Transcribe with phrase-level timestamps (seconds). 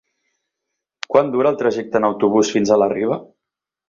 [1.13, 3.19] Quant dura el trajecte en autobús fins a la Riba?